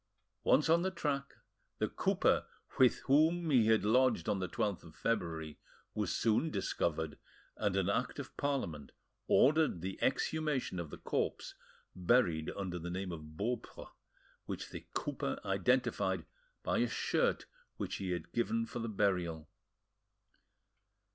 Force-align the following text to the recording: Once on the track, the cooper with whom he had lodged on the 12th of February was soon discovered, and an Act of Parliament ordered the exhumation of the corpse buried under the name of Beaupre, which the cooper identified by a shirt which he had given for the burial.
Once 0.43 0.67
on 0.67 0.81
the 0.81 0.89
track, 0.89 1.35
the 1.77 1.87
cooper 1.87 2.47
with 2.79 3.01
whom 3.01 3.51
he 3.51 3.67
had 3.67 3.85
lodged 3.85 4.27
on 4.27 4.39
the 4.39 4.49
12th 4.49 4.83
of 4.83 4.95
February 4.95 5.59
was 5.93 6.11
soon 6.11 6.49
discovered, 6.49 7.19
and 7.55 7.75
an 7.75 7.87
Act 7.87 8.17
of 8.17 8.35
Parliament 8.35 8.93
ordered 9.27 9.79
the 9.81 9.99
exhumation 10.01 10.79
of 10.79 10.89
the 10.89 10.97
corpse 10.97 11.53
buried 11.95 12.49
under 12.57 12.79
the 12.79 12.89
name 12.89 13.11
of 13.11 13.37
Beaupre, 13.37 13.91
which 14.47 14.71
the 14.71 14.87
cooper 14.95 15.39
identified 15.45 16.25
by 16.63 16.79
a 16.79 16.87
shirt 16.89 17.45
which 17.77 17.97
he 17.97 18.09
had 18.09 18.31
given 18.33 18.65
for 18.65 18.79
the 18.79 18.89
burial. 18.89 19.47